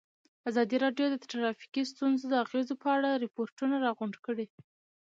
[0.49, 4.45] ازادي راډیو د ټرافیکي ستونزې د اغېزو په اړه ریپوټونه راغونډ کړي.